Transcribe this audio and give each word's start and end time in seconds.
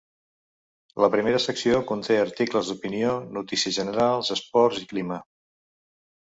La 1.03 1.09
primera 1.15 1.41
secció 1.43 1.81
conté 1.91 2.17
articles 2.21 2.71
d'opinió, 2.71 3.11
notícies 3.37 3.77
generals, 3.81 4.33
esports 4.39 4.81
i 4.87 4.91
clima. 4.95 5.21